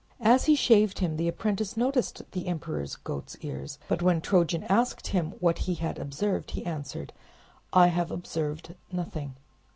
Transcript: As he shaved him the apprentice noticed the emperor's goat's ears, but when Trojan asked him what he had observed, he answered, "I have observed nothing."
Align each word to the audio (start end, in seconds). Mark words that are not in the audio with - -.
As 0.23 0.45
he 0.45 0.55
shaved 0.55 0.97
him 0.97 1.15
the 1.17 1.27
apprentice 1.27 1.77
noticed 1.77 2.23
the 2.31 2.47
emperor's 2.47 2.95
goat's 2.95 3.37
ears, 3.41 3.77
but 3.87 4.01
when 4.01 4.19
Trojan 4.19 4.63
asked 4.63 5.05
him 5.09 5.33
what 5.39 5.59
he 5.69 5.75
had 5.75 5.99
observed, 5.99 6.49
he 6.49 6.65
answered, 6.65 7.13
"I 7.71 7.85
have 7.89 8.09
observed 8.09 8.73
nothing." 8.91 9.35